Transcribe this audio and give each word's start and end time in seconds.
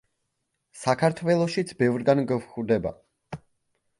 საქართველოშიც 0.83 1.75
ბევრგან 1.83 2.23
გვხვდება. 2.31 2.95